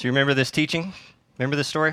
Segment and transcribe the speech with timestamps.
[0.00, 0.94] So you remember this teaching?
[1.36, 1.92] Remember this story?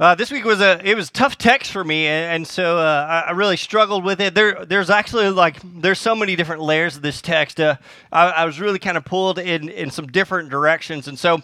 [0.00, 3.06] Uh, this week was a it was tough text for me, and, and so uh,
[3.08, 4.34] I, I, really struggled with it.
[4.34, 7.60] There, there's actually like there's so many different layers of this text.
[7.60, 7.76] Uh,
[8.10, 11.38] I, I, was really kind of pulled in in some different directions, and so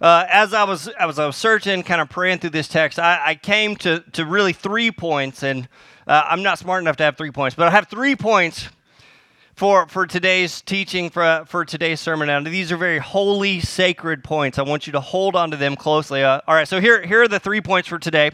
[0.00, 3.20] uh, as I was as I was searching, kind of praying through this text, I,
[3.22, 5.68] I came to to really three points, and
[6.06, 8.70] uh, I'm not smart enough to have three points, but I have three points
[9.60, 12.28] for, for today's teaching, for, for today's sermon.
[12.28, 14.58] Now, these are very holy, sacred points.
[14.58, 16.24] I want you to hold on to them closely.
[16.24, 18.30] Uh, all right, so here, here are the three points for today.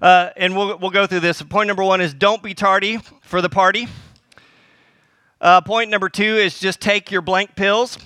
[0.00, 1.42] Uh, and we'll, we'll go through this.
[1.42, 3.86] Point number one is don't be tardy for the party.
[5.42, 7.98] Uh, point number two is just take your blank pills.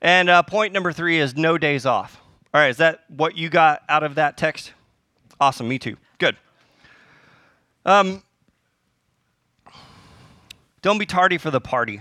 [0.00, 2.22] And uh, point number three is no days off.
[2.54, 4.72] All right, is that what you got out of that text?
[5.40, 5.96] Awesome, me too.
[6.18, 6.36] Good.
[7.84, 8.22] Um,
[10.86, 12.00] don't be tardy for the party.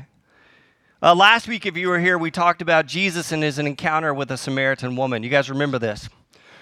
[1.02, 4.30] Uh, last week, if you were here, we talked about Jesus and his encounter with
[4.30, 5.24] a Samaritan woman.
[5.24, 6.08] You guys remember this?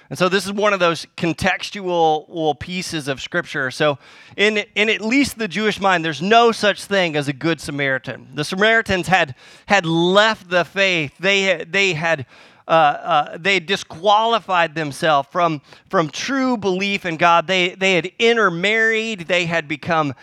[0.09, 3.71] And so this is one of those contextual pieces of scripture.
[3.71, 3.97] So
[4.37, 8.29] in, in at least the Jewish mind, there's no such thing as a good Samaritan.
[8.35, 9.35] The Samaritans had,
[9.65, 11.17] had left the faith.
[11.19, 12.25] They, they had
[12.65, 17.45] uh, uh, they disqualified themselves from, from true belief in God.
[17.45, 19.27] They, they had intermarried.
[19.27, 20.13] They had become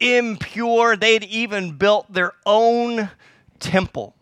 [0.00, 0.96] impure.
[0.96, 3.10] They'd even built their own
[3.58, 4.14] temple.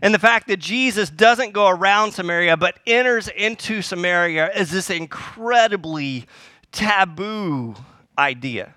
[0.00, 4.90] And the fact that Jesus doesn't go around Samaria but enters into Samaria is this
[4.90, 6.26] incredibly
[6.72, 7.74] taboo
[8.18, 8.74] idea.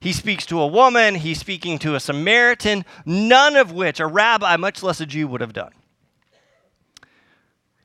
[0.00, 4.56] He speaks to a woman, he's speaking to a Samaritan, none of which a rabbi,
[4.56, 5.72] much less a Jew, would have done.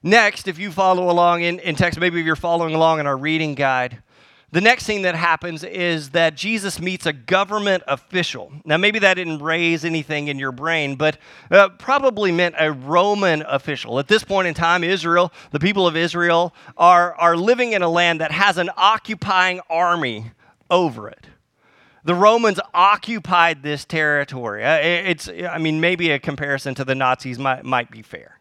[0.04, 3.18] Next, if you follow along in, in text, maybe if you're following along in our
[3.18, 4.04] reading guide,
[4.54, 8.54] the next thing that happens is that Jesus meets a government official.
[8.66, 11.18] Now, maybe that didn't raise anything in your brain, but
[11.50, 13.98] uh, probably meant a Roman official.
[13.98, 17.90] At this point in time, Israel, the people of Israel, are, are living in a
[17.90, 20.30] land that has an occupying army
[20.70, 21.26] over it.
[22.04, 24.64] The Romans occupied this territory.
[24.64, 28.40] Uh, it's, I mean, maybe a comparison to the Nazis might, might be fair.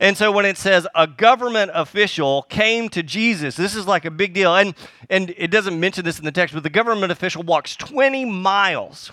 [0.00, 4.10] And so when it says a government official came to Jesus, this is like a
[4.10, 4.54] big deal.
[4.54, 4.74] And,
[5.10, 9.10] and it doesn't mention this in the text, but the government official walks 20 miles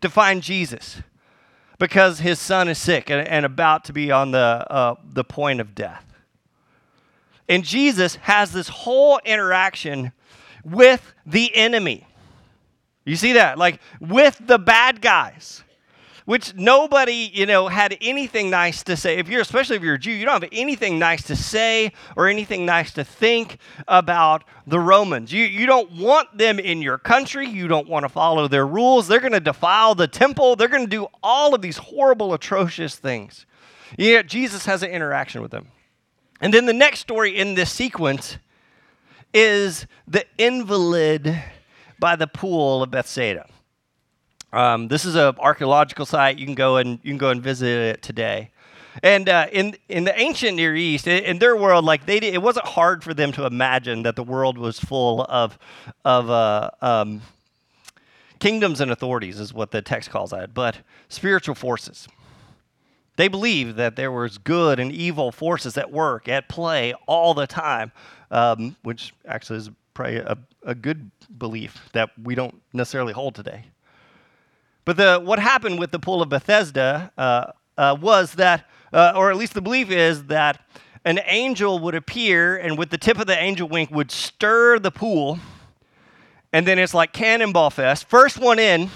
[0.00, 1.02] to find Jesus
[1.78, 5.60] because his son is sick and, and about to be on the, uh, the point
[5.60, 6.04] of death.
[7.48, 10.12] And Jesus has this whole interaction
[10.64, 12.06] with the enemy.
[13.04, 13.58] You see that?
[13.58, 15.63] Like with the bad guys
[16.24, 19.18] which nobody, you know, had anything nice to say.
[19.18, 22.28] If you're, especially if you're a Jew, you don't have anything nice to say or
[22.28, 25.32] anything nice to think about the Romans.
[25.32, 27.46] You, you don't want them in your country.
[27.46, 29.06] You don't want to follow their rules.
[29.06, 30.56] They're going to defile the temple.
[30.56, 33.44] They're going to do all of these horrible, atrocious things.
[33.98, 35.68] Yet Jesus has an interaction with them.
[36.40, 38.38] And then the next story in this sequence
[39.32, 41.42] is the invalid
[41.98, 43.46] by the pool of Bethsaida.
[44.54, 46.38] Um, this is an archaeological site.
[46.38, 48.50] You can go and you can go and visit it today.
[49.02, 52.40] And uh, in in the ancient Near East, in their world, like they, did, it
[52.40, 55.58] wasn't hard for them to imagine that the world was full of
[56.04, 57.22] of uh, um,
[58.38, 60.78] kingdoms and authorities, is what the text calls it, but
[61.08, 62.06] spiritual forces.
[63.16, 67.48] They believed that there was good and evil forces at work, at play all the
[67.48, 67.90] time,
[68.30, 73.64] um, which actually is probably a, a good belief that we don't necessarily hold today.
[74.84, 79.30] But the, what happened with the pool of Bethesda uh, uh, was that, uh, or
[79.30, 80.60] at least the belief is that
[81.04, 84.90] an angel would appear and with the tip of the angel wing would stir the
[84.90, 85.38] pool.
[86.52, 88.08] And then it's like Cannonball Fest.
[88.08, 88.90] First one in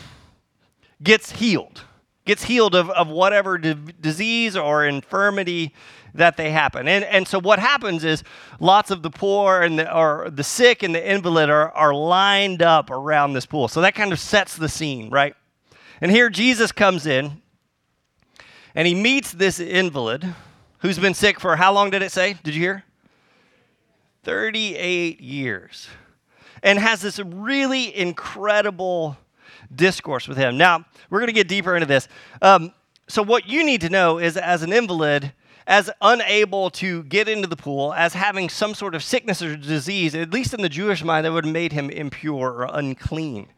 [1.02, 1.82] gets healed,
[2.24, 5.74] gets healed of, of whatever disease or infirmity
[6.14, 6.88] that they happen.
[6.88, 8.22] And, and so what happens is
[8.60, 12.62] lots of the poor and the, or the sick and the invalid are, are lined
[12.62, 13.68] up around this pool.
[13.68, 15.34] So that kind of sets the scene, right?
[16.00, 17.42] And here Jesus comes in
[18.74, 20.34] and he meets this invalid
[20.78, 22.36] who's been sick for how long did it say?
[22.42, 22.84] Did you hear?
[24.22, 25.88] 38 years.
[26.62, 29.16] And has this really incredible
[29.74, 30.56] discourse with him.
[30.56, 32.08] Now, we're going to get deeper into this.
[32.42, 32.72] Um,
[33.08, 35.32] so, what you need to know is as an invalid,
[35.66, 40.14] as unable to get into the pool, as having some sort of sickness or disease,
[40.14, 43.48] at least in the Jewish mind, that would have made him impure or unclean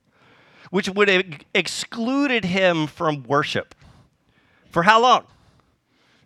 [0.71, 1.25] which would have
[1.55, 3.75] excluded him from worship.
[4.71, 5.27] For how long?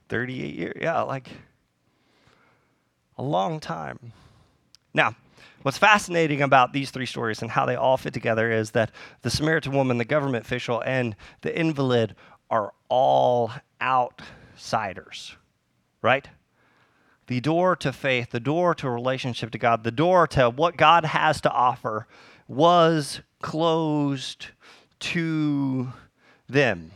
[0.09, 0.77] 38 years.
[0.81, 1.29] Yeah, like
[3.17, 4.13] a long time.
[4.93, 5.17] Now,
[5.63, 8.91] what's fascinating about these three stories and how they all fit together is that
[9.23, 12.15] the Samaritan woman, the government official, and the invalid
[12.51, 13.51] are all
[13.81, 14.23] out
[14.55, 15.37] outsiders,
[16.01, 16.29] right?
[17.27, 21.05] The door to faith, the door to relationship to God, the door to what God
[21.05, 22.07] has to offer
[22.47, 24.47] was closed
[24.99, 25.93] to
[26.49, 26.91] them.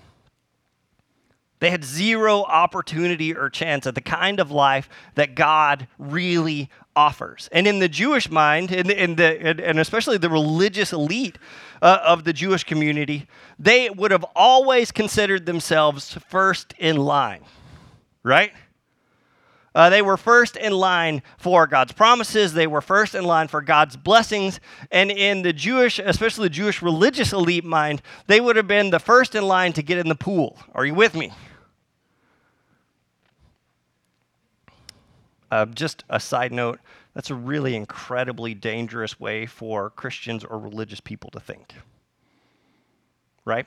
[1.61, 7.50] They had zero opportunity or chance at the kind of life that God really offers.
[7.53, 11.37] And in the Jewish mind, in the, in the, and especially the religious elite
[11.83, 13.29] uh, of the Jewish community,
[13.59, 17.43] they would have always considered themselves first in line,
[18.23, 18.53] right?
[19.75, 22.53] Uh, they were first in line for God's promises.
[22.53, 24.61] They were first in line for God's blessings.
[24.91, 28.99] And in the Jewish, especially the Jewish religious elite mind, they would have been the
[28.99, 30.59] first in line to get in the pool.
[30.75, 31.32] Are you with me?
[35.50, 36.79] Uh, just a side note
[37.14, 41.75] that's a really incredibly dangerous way for Christians or religious people to think.
[43.44, 43.67] Right?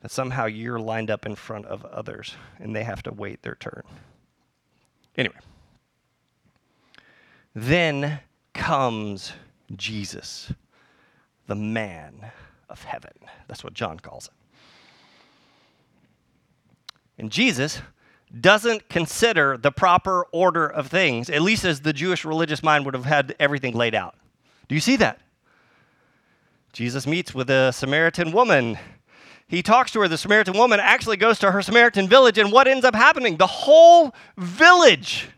[0.00, 3.54] That somehow you're lined up in front of others and they have to wait their
[3.54, 3.82] turn.
[5.16, 5.36] Anyway,
[7.54, 8.20] then
[8.54, 9.32] comes
[9.76, 10.52] Jesus,
[11.46, 12.30] the man
[12.68, 13.12] of heaven.
[13.48, 14.32] That's what John calls it.
[17.18, 17.82] And Jesus
[18.40, 22.94] doesn't consider the proper order of things, at least as the Jewish religious mind would
[22.94, 24.14] have had everything laid out.
[24.68, 25.20] Do you see that?
[26.72, 28.78] Jesus meets with a Samaritan woman.
[29.52, 30.08] He talks to her.
[30.08, 33.36] The Samaritan woman actually goes to her Samaritan village, and what ends up happening?
[33.36, 35.28] The whole village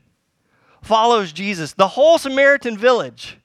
[0.82, 1.72] follows Jesus.
[1.72, 3.38] The whole Samaritan village.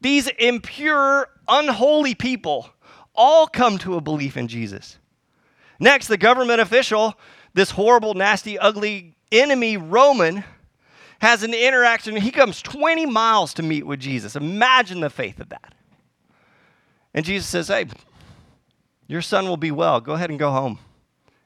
[0.00, 2.70] These impure, unholy people
[3.14, 4.96] all come to a belief in Jesus.
[5.78, 7.14] Next, the government official
[7.52, 10.42] this horrible, nasty, ugly enemy, Roman,
[11.18, 12.16] has an interaction.
[12.16, 14.36] He comes 20 miles to meet with Jesus.
[14.36, 15.74] Imagine the faith of that.
[17.12, 17.88] And Jesus says, Hey,
[19.08, 20.00] your son will be well.
[20.00, 20.78] Go ahead and go home.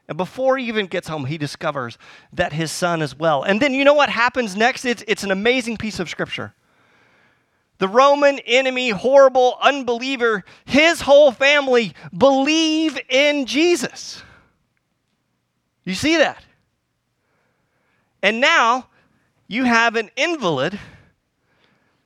[0.09, 1.97] And before he even gets home, he discovers
[2.33, 3.45] that his son is well.
[3.45, 4.85] And then you know what happens next?
[4.85, 6.53] It's, it's an amazing piece of scripture.
[7.79, 14.23] The Roman enemy, horrible unbeliever, his whole family believe in Jesus.
[15.85, 16.45] You see that?
[18.23, 18.89] And now
[19.49, 20.79] you have an invalid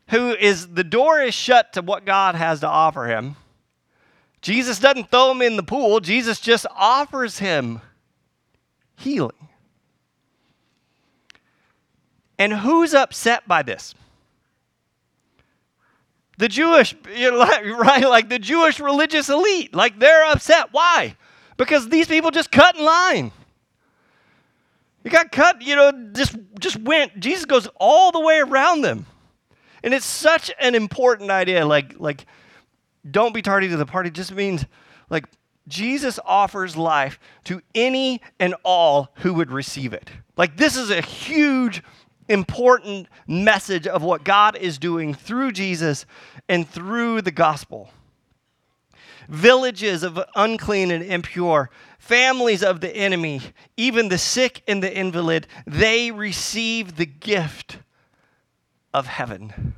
[0.09, 3.37] who is the door is shut to what God has to offer him.
[4.47, 7.81] Jesus doesn't throw him in the pool, Jesus just offers him
[8.95, 9.49] healing.
[12.39, 13.97] And who's upset by this?
[16.39, 18.09] The Jewish, right?
[18.09, 19.75] Like the Jewish religious elite.
[19.75, 20.69] Like they're upset.
[20.71, 21.17] Why?
[21.57, 23.33] Because these people just cut in line.
[25.03, 27.19] You got cut, you know, just just went.
[27.19, 29.07] Jesus goes all the way around them.
[29.83, 31.67] And it's such an important idea.
[31.67, 32.27] Like, like,
[33.11, 34.65] don't be tardy to the party just means
[35.11, 35.27] like
[35.69, 40.11] Jesus offers life to any and all who would receive it.
[40.37, 41.83] Like, this is a huge,
[42.29, 46.07] important message of what God is doing through Jesus
[46.49, 47.91] and through the gospel.
[49.29, 53.41] Villages of unclean and impure families of the enemy,
[53.77, 57.79] even the sick and the invalid, they receive the gift
[58.95, 59.75] of heaven.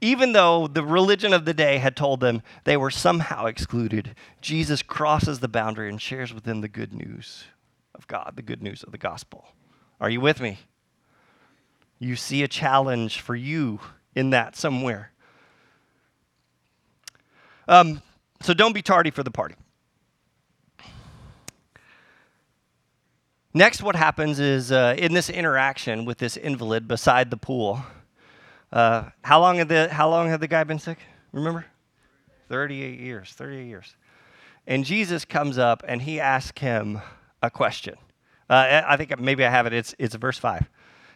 [0.00, 4.82] Even though the religion of the day had told them they were somehow excluded, Jesus
[4.82, 7.44] crosses the boundary and shares with them the good news
[7.94, 9.46] of God, the good news of the gospel.
[10.00, 10.58] Are you with me?
[11.98, 13.80] You see a challenge for you
[14.14, 15.12] in that somewhere.
[17.66, 18.02] Um,
[18.42, 19.54] so don't be tardy for the party.
[23.54, 27.82] Next, what happens is uh, in this interaction with this invalid beside the pool,
[28.72, 30.98] uh, how, long had the, how long had the guy been sick?
[31.32, 31.66] Remember?
[32.48, 33.96] 38 years, 38 years.
[34.66, 37.00] And Jesus comes up and he asks him
[37.42, 37.94] a question.
[38.48, 40.68] Uh, I think maybe I have it, it's, it's verse 5.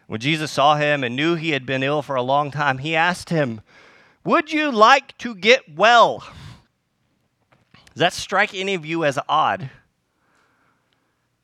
[0.07, 2.97] When Jesus saw him and knew he had been ill for a long time, he
[2.97, 3.61] asked him,
[4.25, 6.25] Would you like to get well?
[7.95, 9.71] Does that strike any of you as odd?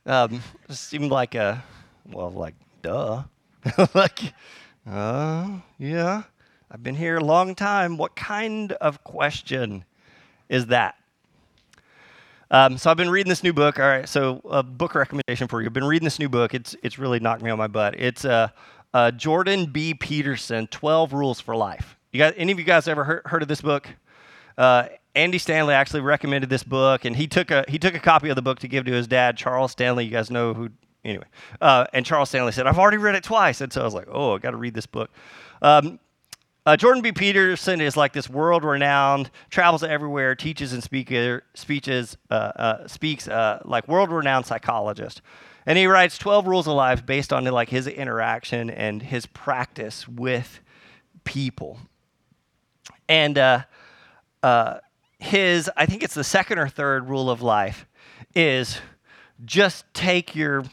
[0.04, 1.62] Um, seemed like a,
[2.10, 3.24] well, like, duh.
[3.94, 4.32] like,
[4.88, 6.22] uh, yeah,
[6.70, 7.96] I've been here a long time.
[7.96, 9.84] What kind of question
[10.48, 10.96] is that?
[12.50, 13.80] Um, so I've been reading this new book.
[13.80, 15.66] All right, so a book recommendation for you.
[15.66, 16.54] I've been reading this new book.
[16.54, 17.98] It's it's really knocked me on my butt.
[17.98, 18.48] It's uh,
[18.94, 19.94] uh, Jordan B.
[19.94, 21.96] Peterson, Twelve Rules for Life.
[22.12, 23.88] You guys, any of you guys ever heard, heard of this book?
[24.56, 28.28] Uh, Andy Stanley actually recommended this book, and he took a he took a copy
[28.28, 30.04] of the book to give to his dad, Charles Stanley.
[30.04, 30.70] You guys know who
[31.06, 31.26] anyway.
[31.60, 34.08] Uh, and Charles Stanley said, "I've already read it twice," and so I was like,
[34.10, 35.10] "Oh, I got to read this book."
[35.62, 35.98] Um,
[36.66, 37.12] uh, Jordan B.
[37.12, 43.62] Peterson is like this world-renowned, travels everywhere, teaches and speaker, speeches, uh, uh, speaks uh,
[43.64, 45.22] like world-renowned psychologist.
[45.64, 50.08] And he writes 12 rules of life based on like his interaction and his practice
[50.08, 50.58] with
[51.22, 51.78] people.
[53.08, 53.60] And uh,
[55.20, 57.86] his, I think it's the second or third rule of life,
[58.34, 58.80] is
[59.44, 60.64] just take your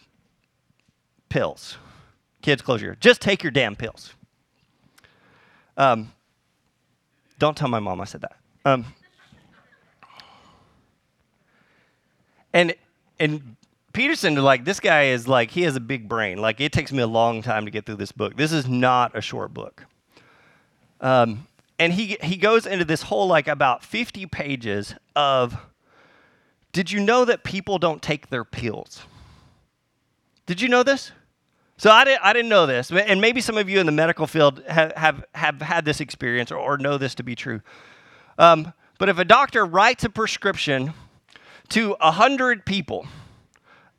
[1.34, 1.78] pills.
[2.44, 2.94] Kids, close your.
[2.94, 4.14] Just take your damn pills.
[5.76, 6.14] Um,
[7.40, 8.36] don't tell my mom I said that.
[8.64, 8.86] Um,
[12.54, 12.76] and
[13.20, 13.56] and
[13.94, 16.38] Peterson, like this guy is like he has a big brain.
[16.38, 18.38] Like it takes me a long time to get through this book.
[18.38, 19.88] This is not a short book.
[21.02, 21.48] Um,
[21.80, 25.58] and he he goes into this whole like about 50 pages of
[26.72, 29.02] did you know that people don't take their pills?
[30.46, 31.12] Did you know this?
[31.78, 34.28] So I didn't, I didn't know this, and maybe some of you in the medical
[34.28, 37.62] field have, have, have had this experience or, or know this to be true.
[38.38, 40.94] Um, but if a doctor writes a prescription
[41.70, 43.08] to 100 people,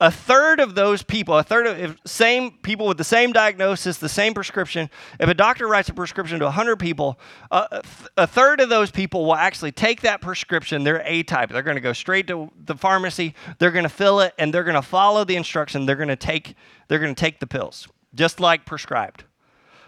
[0.04, 4.08] a third of those people, a third of same people with the same diagnosis, the
[4.08, 7.18] same prescription, if a doctor writes a prescription to 100 people,
[7.50, 7.80] uh,
[8.18, 10.84] a third of those people will actually take that prescription.
[10.84, 11.48] They're A type.
[11.50, 13.34] They're going to go straight to the pharmacy.
[13.58, 15.86] They're going to fill it, and they're going to follow the instruction.
[15.86, 16.54] They're going to take.
[16.88, 19.24] They're going to take the pills, just like prescribed.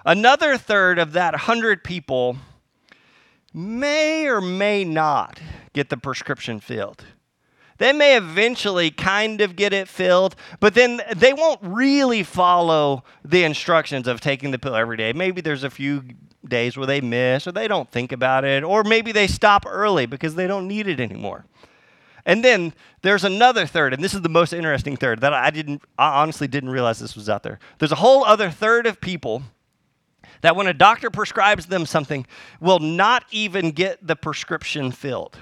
[0.06, 2.38] Another third of that 100 people
[3.52, 5.42] may or may not
[5.74, 7.04] get the prescription filled.
[7.78, 13.44] They may eventually kind of get it filled, but then they won't really follow the
[13.44, 15.12] instructions of taking the pill every day.
[15.12, 16.02] Maybe there's a few
[16.46, 20.06] days where they miss or they don't think about it, or maybe they stop early
[20.06, 21.44] because they don't need it anymore.
[22.24, 25.82] And then there's another third, and this is the most interesting third that I didn't
[25.96, 27.58] I honestly didn't realize this was out there.
[27.78, 29.42] There's a whole other third of people
[30.40, 32.26] that when a doctor prescribes them something
[32.60, 35.38] will not even get the prescription filled.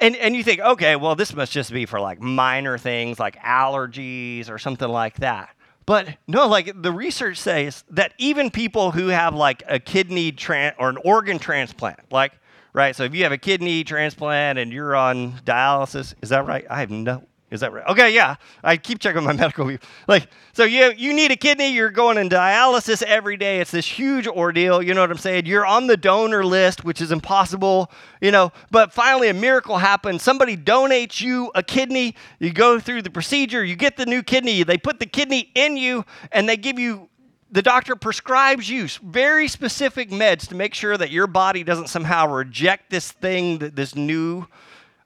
[0.00, 3.36] And, and you think, okay, well, this must just be for like minor things like
[3.40, 5.50] allergies or something like that.
[5.86, 10.74] But no, like the research says that even people who have like a kidney tran-
[10.78, 12.32] or an organ transplant, like,
[12.74, 12.94] right?
[12.94, 16.66] So if you have a kidney transplant and you're on dialysis, is that right?
[16.68, 17.86] I have no is that right?
[17.88, 18.36] Okay, yeah.
[18.62, 19.70] I keep checking my medical.
[20.06, 23.60] Like, so you you need a kidney, you're going in dialysis every day.
[23.60, 24.82] It's this huge ordeal.
[24.82, 25.46] You know what I'm saying?
[25.46, 27.90] You're on the donor list, which is impossible,
[28.20, 28.52] you know.
[28.70, 30.22] But finally, a miracle happens.
[30.22, 32.14] Somebody donates you a kidney.
[32.38, 34.62] You go through the procedure, you get the new kidney.
[34.62, 37.08] They put the kidney in you, and they give you
[37.50, 42.30] the doctor prescribes you very specific meds to make sure that your body doesn't somehow
[42.30, 44.46] reject this thing, this new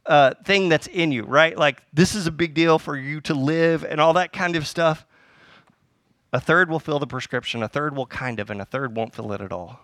[0.06, 1.56] uh, thing that's in you, right?
[1.56, 4.66] Like, this is a big deal for you to live and all that kind of
[4.66, 5.06] stuff.
[6.32, 9.14] A third will fill the prescription, a third will kind of, and a third won't
[9.14, 9.80] fill it at all.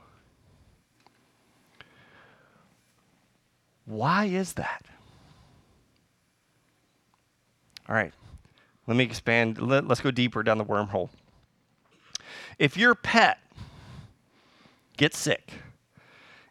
[3.84, 4.84] Why is that?
[7.88, 8.12] All right,
[8.87, 9.60] let me expand.
[9.60, 11.08] Let, us go deeper down the wormhole.
[12.58, 13.38] If your pet
[14.98, 15.52] gets sick,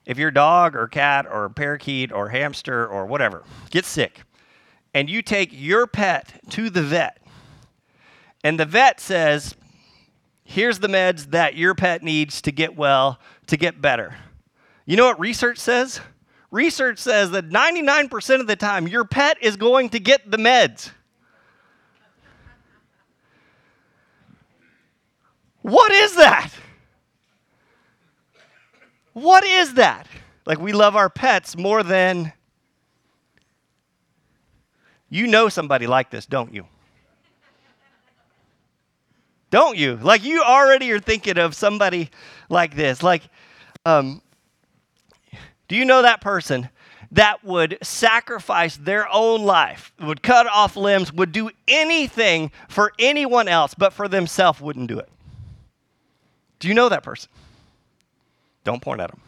[0.08, 4.22] if your dog or cat or parakeet or hamster or whatever gets sick
[4.94, 7.22] and you take your pet to the vet
[8.44, 9.54] and the vet says,
[10.46, 14.16] here's the meds that your pet needs to get well, to get better.
[14.86, 16.00] You know what research says?
[16.52, 20.92] Research says that 99% of the time your pet is going to get the meds.
[25.62, 26.50] What is that?
[29.18, 30.06] What is that?
[30.46, 32.34] Like we love our pets more than.
[35.10, 36.68] You know somebody like this, don't you?
[39.50, 39.96] Don't you?
[39.96, 42.12] Like you already are thinking of somebody
[42.48, 43.02] like this.
[43.02, 43.24] Like,
[43.88, 44.22] um,
[45.68, 46.70] do you know that person
[47.12, 53.48] that would sacrifice their own life, would cut off limbs, would do anything for anyone
[53.48, 55.10] else, but for themselves wouldn't do it?
[56.60, 57.32] Do you know that person?
[58.68, 59.22] Don't point at them.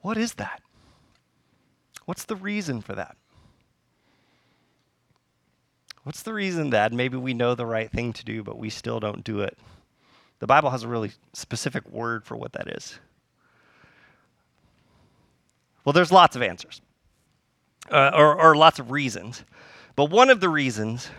[0.00, 0.60] What is that?
[2.06, 3.16] What's the reason for that?
[6.02, 8.98] What's the reason that maybe we know the right thing to do, but we still
[8.98, 9.56] don't do it?
[10.40, 12.98] The Bible has a really specific word for what that is.
[15.84, 16.80] Well, there's lots of answers,
[17.92, 19.44] uh, or, or lots of reasons.
[19.94, 21.10] But one of the reasons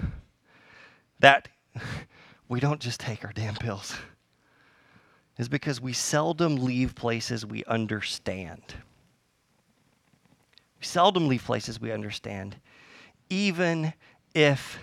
[1.22, 1.48] that
[2.50, 3.96] we don't just take our damn pills
[5.38, 8.62] is because we seldom leave places we understand.
[10.80, 12.56] We seldom leave places we understand,
[13.30, 13.94] even
[14.34, 14.80] if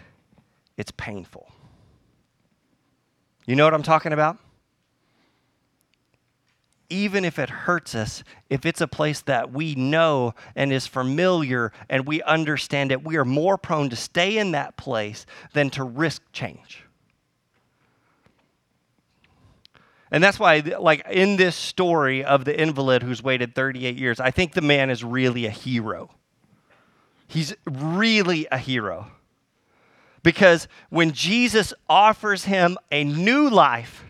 [0.76, 1.50] it's painful.
[3.46, 4.38] You know what I'm talking about?
[6.92, 11.72] even if it hurts us, if it's a place that we know and is familiar
[11.88, 15.82] and we understand it, we are more prone to stay in that place than to
[15.82, 16.81] risk change.
[20.12, 24.30] And that's why, like, in this story of the invalid who's waited 38 years, I
[24.30, 26.10] think the man is really a hero.
[27.26, 29.06] He's really a hero.
[30.22, 34.04] Because when Jesus offers him a new life,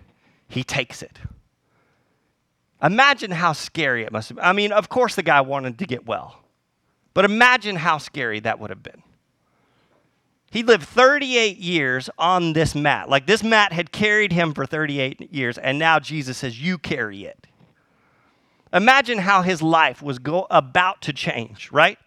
[0.48, 1.20] he takes it.
[2.82, 4.44] Imagine how scary it must have been.
[4.44, 6.40] I mean, of course, the guy wanted to get well,
[7.14, 9.04] but imagine how scary that would have been.
[10.52, 13.08] He lived 38 years on this mat.
[13.08, 17.24] Like this mat had carried him for 38 years, and now Jesus says, You carry
[17.24, 17.46] it.
[18.70, 21.98] Imagine how his life was go- about to change, right?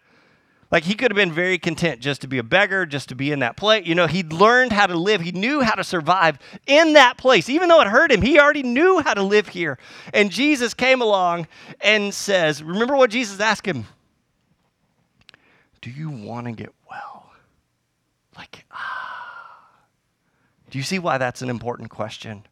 [0.70, 3.32] Like he could have been very content just to be a beggar, just to be
[3.32, 3.84] in that place.
[3.84, 5.20] You know, he'd learned how to live.
[5.20, 6.38] He knew how to survive
[6.68, 7.48] in that place.
[7.48, 9.76] Even though it hurt him, he already knew how to live here.
[10.14, 11.48] And Jesus came along
[11.80, 13.86] and says, Remember what Jesus asked him?
[15.80, 16.75] Do you want to get?
[18.36, 19.06] Like, ah.
[20.70, 22.44] Do you see why that's an important question?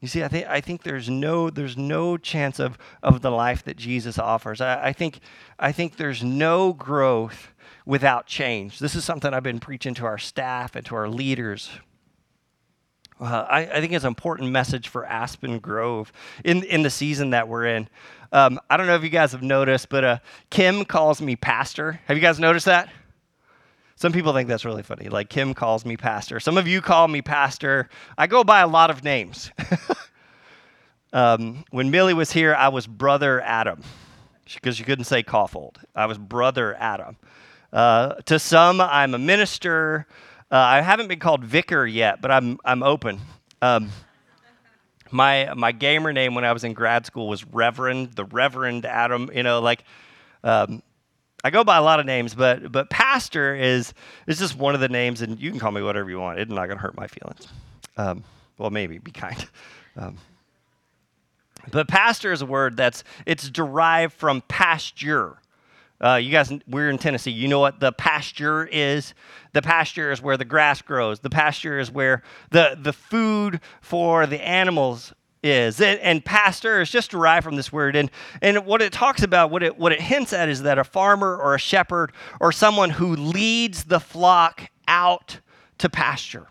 [0.00, 3.62] You see, I think, I think there's, no, there's no chance of, of the life
[3.64, 4.60] that Jesus offers.
[4.60, 5.20] I, I, think,
[5.60, 7.54] I think there's no growth
[7.86, 8.80] without change.
[8.80, 11.70] This is something I've been preaching to our staff and to our leaders.
[13.20, 16.12] Uh, I, I, think it's an important message for Aspen Grove
[16.44, 17.88] in, in the season that we're in.
[18.32, 20.18] Um, I don't know if you guys have noticed, but uh,
[20.50, 22.00] Kim calls me pastor.
[22.06, 22.88] Have you guys noticed that?
[23.96, 25.08] Some people think that's really funny.
[25.08, 26.40] Like Kim calls me pastor.
[26.40, 27.88] Some of you call me pastor.
[28.16, 29.50] I go by a lot of names.
[31.12, 33.82] um, when Millie was here, I was brother Adam
[34.54, 35.76] because she couldn't say Kaufhold.
[35.94, 37.16] I was brother Adam.
[37.72, 40.06] Uh, to some, I'm a minister.
[40.50, 43.20] Uh, I haven't been called vicar yet, but I'm I'm open.
[43.60, 43.90] Um,
[45.12, 49.30] my my gamer name when I was in grad school was Reverend, the Reverend Adam.
[49.34, 49.84] You know, like
[50.44, 50.82] um,
[51.44, 53.92] I go by a lot of names, but but pastor is
[54.26, 56.38] is just one of the names, and you can call me whatever you want.
[56.38, 57.48] It's not going to hurt my feelings.
[57.96, 58.24] Um,
[58.58, 59.46] well, maybe be kind.
[59.96, 60.16] Um,
[61.70, 65.36] but pastor is a word that's it's derived from pasture.
[66.02, 67.30] Uh, you guys, we're in Tennessee.
[67.30, 69.14] You know what the pasture is?
[69.52, 71.20] The pasture is where the grass grows.
[71.20, 75.12] The pasture is where the the food for the animals
[75.44, 75.80] is.
[75.80, 77.96] And, and, pastor is just derived from this word.
[77.96, 78.10] And,
[78.40, 81.36] and what it talks about, what it, what it hints at, is that a farmer
[81.36, 85.40] or a shepherd or someone who leads the flock out
[85.78, 86.46] to pasture.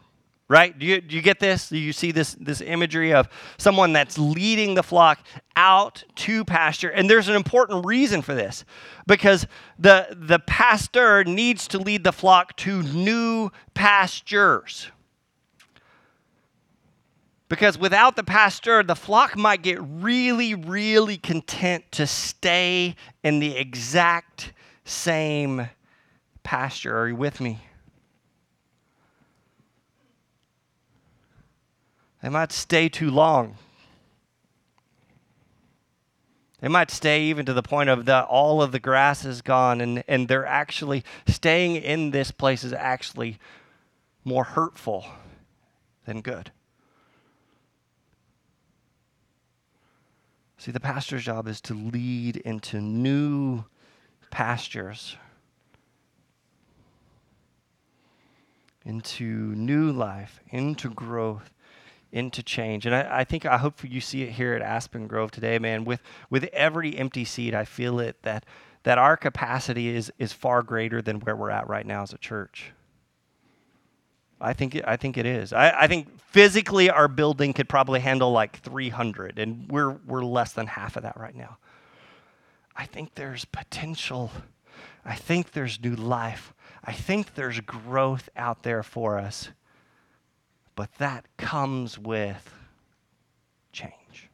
[0.51, 0.77] Right?
[0.77, 1.69] Do you, do you get this?
[1.69, 6.89] Do you see this, this imagery of someone that's leading the flock out to pasture?
[6.89, 8.65] And there's an important reason for this
[9.07, 9.47] because
[9.79, 14.91] the, the pastor needs to lead the flock to new pastures.
[17.47, 23.55] Because without the pastor, the flock might get really, really content to stay in the
[23.55, 24.51] exact
[24.83, 25.69] same
[26.43, 26.97] pasture.
[26.97, 27.61] Are you with me?
[32.21, 33.57] They might stay too long.
[36.59, 39.81] They might stay even to the point of the all of the grass is gone,
[39.81, 43.39] and, and they're actually staying in this place is actually
[44.23, 45.05] more hurtful
[46.05, 46.51] than good.
[50.57, 53.63] See, the pastor's job is to lead into new
[54.29, 55.17] pastures,
[58.85, 61.51] into new life, into growth,
[62.11, 62.85] into change.
[62.85, 65.85] And I, I, think, I hope you see it here at Aspen Grove today, man.
[65.85, 68.45] With, with every empty seat, I feel it that,
[68.83, 72.17] that our capacity is, is far greater than where we're at right now as a
[72.17, 72.73] church.
[74.41, 75.53] I think it, I think it is.
[75.53, 80.53] I, I think physically our building could probably handle like 300, and we're we're less
[80.53, 81.57] than half of that right now.
[82.75, 84.31] I think there's potential.
[85.05, 86.53] I think there's new life.
[86.83, 89.49] I think there's growth out there for us.
[90.81, 92.51] But that comes with
[93.71, 94.31] change.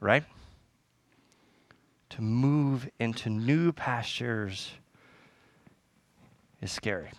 [0.00, 0.24] Right?
[2.08, 4.72] To move into new pastures
[6.62, 7.10] is scary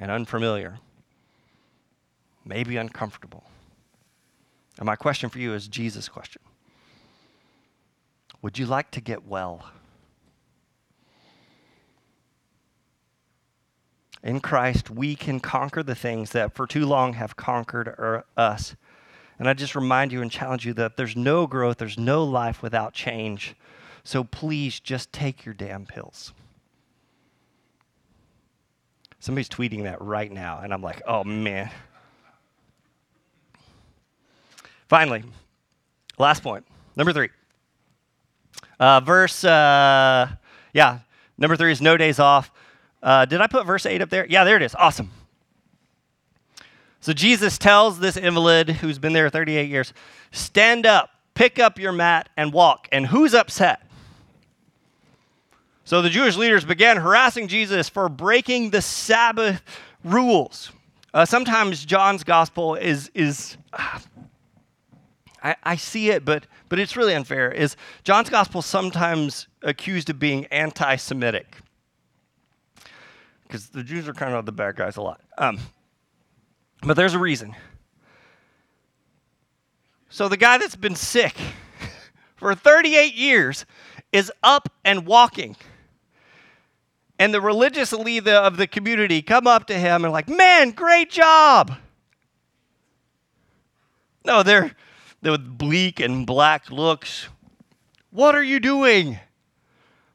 [0.00, 0.80] and unfamiliar,
[2.44, 3.44] maybe uncomfortable.
[4.78, 6.42] And my question for you is Jesus' question
[8.42, 9.70] Would you like to get well?
[14.22, 18.74] In Christ, we can conquer the things that for too long have conquered us.
[19.38, 22.60] And I just remind you and challenge you that there's no growth, there's no life
[22.62, 23.54] without change.
[24.02, 26.32] So please just take your damn pills.
[29.20, 31.70] Somebody's tweeting that right now, and I'm like, oh man.
[34.88, 35.24] Finally,
[36.18, 36.64] last point,
[36.96, 37.28] number three.
[38.80, 40.28] Uh, verse, uh,
[40.72, 41.00] yeah,
[41.36, 42.50] number three is no days off.
[43.02, 44.26] Uh, did I put verse 8 up there?
[44.26, 44.74] Yeah, there it is.
[44.74, 45.10] Awesome.
[47.00, 49.92] So Jesus tells this invalid who's been there 38 years,
[50.32, 52.88] stand up, pick up your mat, and walk.
[52.90, 53.82] And who's upset?
[55.84, 59.62] So the Jewish leaders began harassing Jesus for breaking the Sabbath
[60.04, 60.70] rules.
[61.14, 63.56] Uh, sometimes John's gospel is, is
[65.42, 70.18] I, I see it, but, but it's really unfair, is John's gospel sometimes accused of
[70.18, 71.56] being anti Semitic.
[73.48, 75.22] Because the Jews are kind of the bad guys a lot.
[75.38, 75.58] Um,
[76.82, 77.56] but there's a reason.
[80.10, 81.34] So the guy that's been sick
[82.36, 83.64] for 38 years
[84.12, 85.56] is up and walking.
[87.18, 91.10] And the religious leader of the community come up to him and like, "Man, great
[91.10, 91.74] job."
[94.24, 94.70] No, they're
[95.22, 97.28] they're with bleak and black looks.
[98.10, 99.18] What are you doing?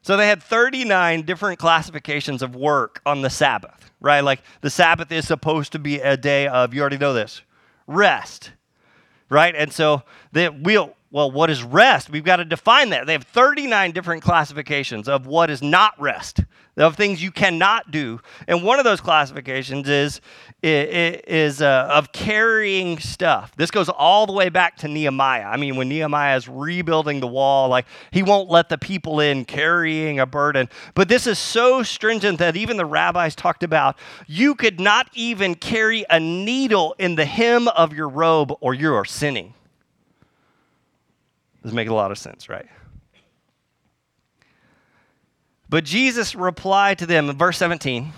[0.04, 4.20] So they had 39 different classifications of work on the Sabbath, right?
[4.20, 7.40] Like the Sabbath is supposed to be a day of, you already know this,
[7.86, 8.52] rest,
[9.30, 9.54] right?
[9.56, 12.10] And so they, we'll, well, what is rest?
[12.10, 13.06] We've got to define that.
[13.06, 16.40] They have 39 different classifications of what is not rest,
[16.76, 18.18] of things you cannot do.
[18.48, 20.20] And one of those classifications is,
[20.60, 23.52] is uh, of carrying stuff.
[23.56, 25.44] This goes all the way back to Nehemiah.
[25.44, 29.44] I mean, when Nehemiah is rebuilding the wall, like he won't let the people in
[29.44, 30.68] carrying a burden.
[30.94, 33.96] But this is so stringent that even the rabbis talked about
[34.26, 38.92] you could not even carry a needle in the hem of your robe or you
[38.92, 39.54] are sinning.
[41.64, 42.66] This makes a lot of sense, right?
[45.68, 48.12] But Jesus replied to them in verse 17.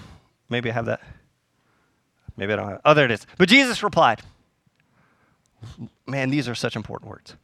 [0.51, 1.01] Maybe I have that.
[2.37, 2.81] Maybe I don't have.
[2.85, 3.27] Oh, there it is.
[3.39, 4.21] But Jesus replied.
[6.07, 7.37] Man, these are such important words.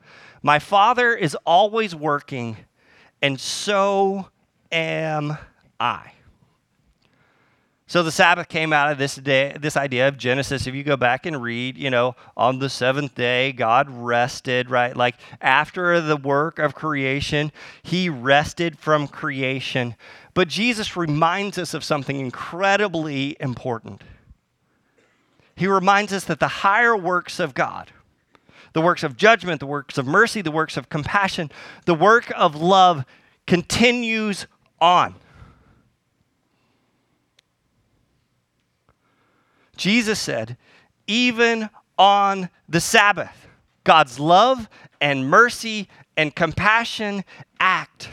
[0.43, 2.57] My Father is always working,
[3.23, 4.29] and so
[4.71, 5.39] am
[5.81, 6.13] I.
[7.93, 10.67] So the Sabbath came out of this day, this idea of Genesis.
[10.67, 14.97] If you go back and read, you know, on the seventh day, God rested, right?
[14.97, 17.53] Like after the work of creation,
[17.83, 19.95] he rested from creation.
[20.33, 24.01] But Jesus reminds us of something incredibly important.
[25.55, 27.91] He reminds us that the higher works of God,
[28.73, 31.51] the works of judgment, the works of mercy, the works of compassion,
[31.85, 33.05] the work of love
[33.47, 34.47] continues
[34.81, 35.15] on.
[39.83, 40.57] Jesus said,
[41.09, 41.69] even
[41.99, 43.49] on the Sabbath,
[43.83, 44.69] God's love
[45.01, 47.25] and mercy and compassion
[47.59, 48.09] act.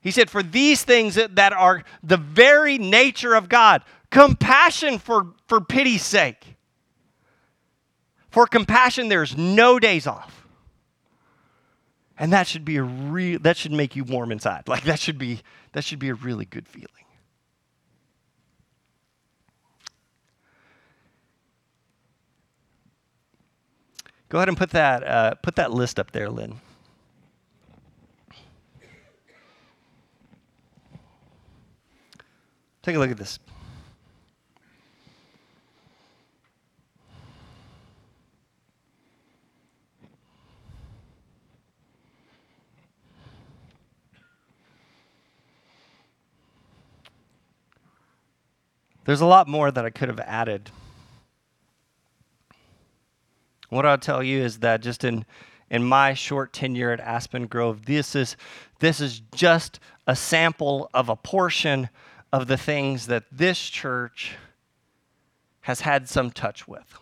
[0.00, 5.60] He said, For these things that are the very nature of God, compassion for, for
[5.60, 6.56] pity's sake.
[8.30, 10.46] For compassion, there's no days off.
[12.16, 14.68] And that should be a real that should make you warm inside.
[14.68, 17.05] Like that should be that should be a really good feeling.
[24.28, 26.60] Go ahead and put that, uh, put that list up there, Lynn.
[32.82, 33.38] Take a look at this.
[49.04, 50.70] There's a lot more that I could have added.
[53.76, 55.26] What I'll tell you is that just in
[55.68, 58.34] in my short tenure at Aspen Grove, this is
[58.78, 61.90] this is just a sample of a portion
[62.32, 64.36] of the things that this church
[65.60, 66.98] has had some touch with.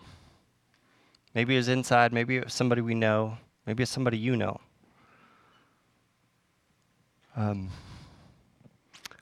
[1.32, 4.60] Maybe it's inside, maybe it's somebody we know, maybe it's somebody you know.
[7.36, 7.70] Um,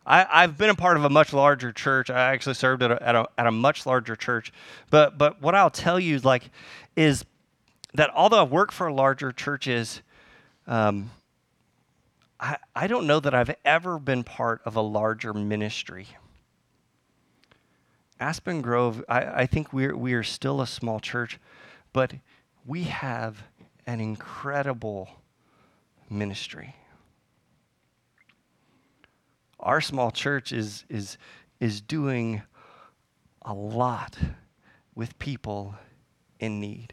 [0.07, 2.11] I, have been a part of a much larger church.
[2.11, 4.53] I actually served at a, at a, at a much larger church.
[4.91, 6.51] But, but what I'll tell you like,
[6.97, 7.25] is
[7.95, 10.03] that although I've worked for larger churches,
[10.67, 11.11] um,
[12.41, 16.09] I, I don't know that I've ever been part of a larger ministry.
[18.19, 21.39] Aspen Grove, I, I think we're, we are still a small church,
[21.93, 22.15] but
[22.65, 23.43] we have
[23.87, 25.09] an incredible
[26.09, 26.77] ministry.
[29.59, 31.19] Our small church is, is,
[31.61, 32.43] is doing
[33.43, 34.17] a lot
[34.95, 35.75] with people
[36.39, 36.93] in need.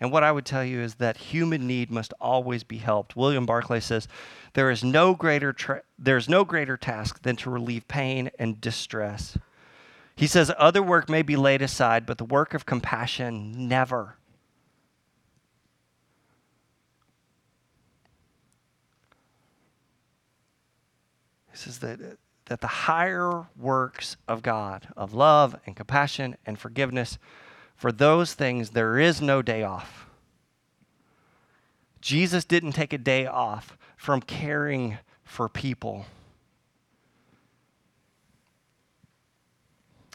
[0.00, 3.16] And what I would tell you is that human need must always be helped.
[3.16, 4.08] William Barclay says,
[4.54, 9.36] there is no greater tra- there's no greater task than to relieve pain and distress.
[10.16, 14.16] He says, Other work may be laid aside, but the work of compassion never.
[21.50, 27.18] He says that, that the higher works of God, of love and compassion and forgiveness,
[27.74, 30.06] for those things there is no day off.
[32.00, 36.06] Jesus didn't take a day off from caring for people.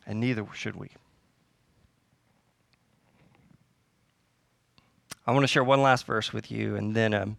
[0.06, 0.89] And neither should we.
[5.26, 7.38] I want to share one last verse with you and then um,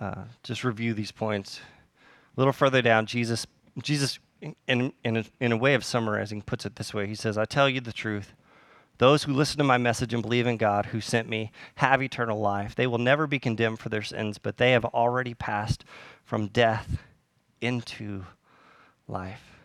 [0.00, 1.60] uh, just review these points.
[2.36, 3.46] A little further down, Jesus,
[3.82, 7.36] Jesus in, in, a, in a way of summarizing, puts it this way He says,
[7.36, 8.34] I tell you the truth.
[8.98, 12.40] Those who listen to my message and believe in God who sent me have eternal
[12.40, 12.74] life.
[12.74, 15.84] They will never be condemned for their sins, but they have already passed
[16.24, 17.02] from death
[17.60, 18.24] into
[19.06, 19.60] life.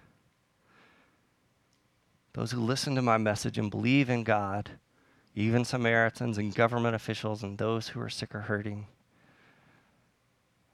[2.34, 4.72] Those who listen to my message and believe in God,
[5.36, 8.88] even Samaritans and government officials and those who are sick or hurting,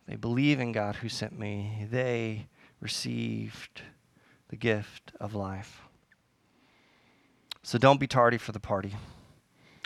[0.06, 1.88] they believe in God who sent me.
[1.90, 2.48] They
[2.82, 3.84] received
[4.50, 5.82] the gift of life.
[7.64, 8.96] So don't be tardy for the party.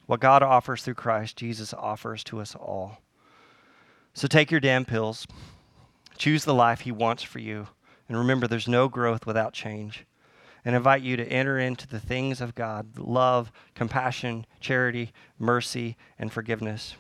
[0.06, 3.00] What God offers through Christ, Jesus offers to us all.
[4.14, 5.26] So take your damn pills,
[6.18, 7.68] choose the life He wants for you,
[8.08, 10.06] and remember there's no growth without change.
[10.66, 16.32] And invite you to enter into the things of God love, compassion, charity, mercy, and
[16.32, 16.96] forgiveness.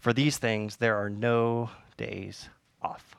[0.00, 2.48] For these things, there are no days
[2.80, 3.14] off.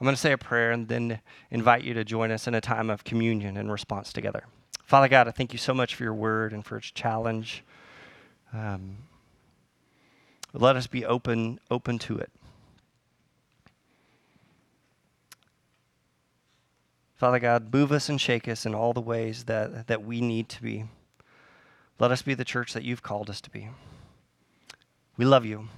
[0.00, 2.60] I'm going to say a prayer and then invite you to join us in a
[2.60, 4.44] time of communion and response together.
[4.86, 7.64] Father God, I thank you so much for your word and for its challenge.
[8.52, 8.98] Um,
[10.52, 12.30] let us be open, open to it.
[17.16, 20.48] Father God, move us and shake us in all the ways that, that we need
[20.50, 20.84] to be.
[21.98, 23.70] Let us be the church that you've called us to be.
[25.16, 25.68] We love you.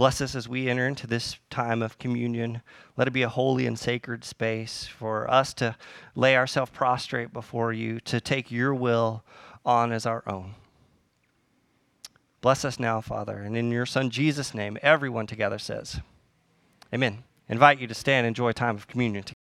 [0.00, 2.62] Bless us as we enter into this time of communion.
[2.96, 5.76] Let it be a holy and sacred space for us to
[6.14, 9.22] lay ourselves prostrate before you, to take your will
[9.62, 10.54] on as our own.
[12.40, 13.42] Bless us now, Father.
[13.42, 16.00] And in your Son Jesus' name, everyone together says,
[16.94, 17.22] Amen.
[17.46, 19.39] invite you to stand and enjoy a time of communion together.